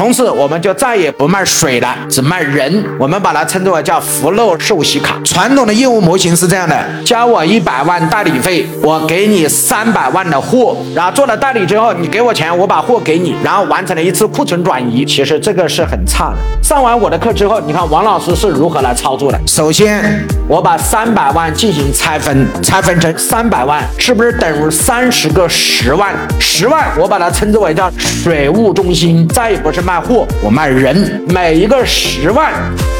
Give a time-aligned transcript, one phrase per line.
[0.00, 2.82] 从此我们就再也不卖水了，只卖人。
[2.98, 5.20] 我们把它称之为叫福禄寿喜卡。
[5.22, 15.04] 传统的业务模型是这样的：交我一百万代理费，我给你三百万的货，然后做了代理之后，你给我钱，我把货给你，然后完成了一次库存转移。
[15.04, 16.36] 其实这个是很差的。
[16.62, 19.38] 上完我的课之后，你看王老师是如何来操作的？
[19.46, 26.14] 首先，我把三百万进行拆分，拆分成三百万，是不是等于三十个十万？
[26.38, 31.20] 十万我把它称之为叫水务中心，再也不是卖卖货，我卖人。
[31.30, 32.52] 每一个十万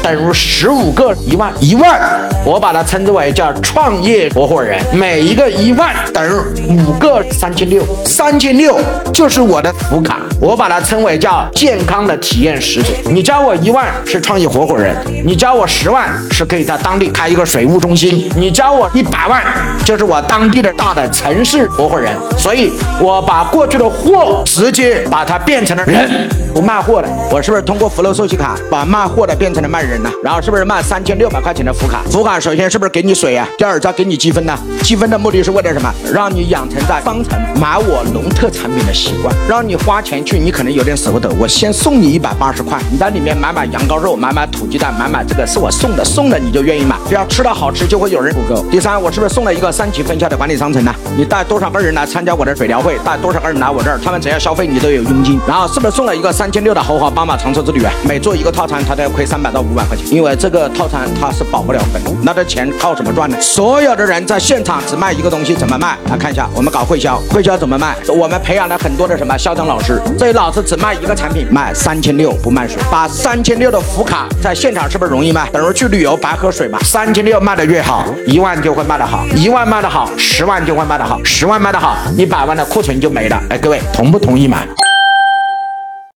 [0.03, 1.97] 等于十五个一万，一万
[2.43, 4.77] 我把它称之为叫创业合伙人。
[4.93, 8.77] 每一个一万等于五个三千六，三千六
[9.13, 12.93] 就是我的福卡，我把它称为叫健康的体验食品。
[13.05, 14.93] 你交我一万是创业合伙人，
[15.25, 19.41] 你交我十万是可以在当地开一个水务中心，你交我一百万
[19.85, 22.11] 就是我当地的大的城市合伙人。
[22.37, 27.07] 所以，我把过去的货直接把它变成了人，不卖货的。
[27.31, 30.11] 我是不是通过福禄寿喜卡把卖货的变成了卖人呢？
[30.23, 32.01] 然后是不是卖三千六百块钱的福卡？
[32.09, 33.47] 福卡首先是不是给你水呀？
[33.57, 34.57] 第二再给你积分呢？
[34.83, 35.91] 积分的目的是为了什么？
[36.13, 41.29] 让你养成在方城买我农特产品的习惯，让你花钱去，你可能有点舍不得。
[41.39, 46.95] 我先送你一百八十块，你在里面买买羊羔肉，买买土鸡蛋，买买这个是我送的，送的你就愿意买。
[47.07, 48.61] 只要吃的好吃，就会有人补购。
[48.69, 50.93] 第三，我是不是送了一个三级分销的管理商城呢？
[51.17, 52.97] 你带多少个人来参加我的水疗会？
[53.03, 53.99] 带多少个人来我这儿？
[54.03, 55.39] 他们只要消费，你都有佣金。
[55.47, 57.93] 然后是不是送了一个三千六的豪华宝马长车之旅啊？
[58.03, 63.39] 每做一个套餐，他都要亏三百到五百块钱，因为这个套餐他是保不了本，那这钱靠什么赚呢？
[63.39, 65.95] 所有的人在现场只卖一个东西，怎么卖？
[66.09, 67.95] 来看一下，我们搞会销，会销怎么卖？
[68.07, 75.47] 我们培养了很多的什么销售老师，这些老师只卖一个产品，卖三千六不卖水，把三千六的福卡在现场是不是容易卖？
[75.51, 76.79] 等于去旅游白喝水嘛。
[76.79, 83.39] 三千六卖的越好，一万就会卖的好，一万卖的好，十万就会卖的好，十万卖的好，一百万的库存就没了。
[83.51, 84.67] 哎，各位同不同意买？